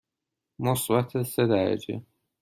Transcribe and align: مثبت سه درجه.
مثبت 0.59 1.21
سه 1.23 1.47
درجه. 1.47 2.01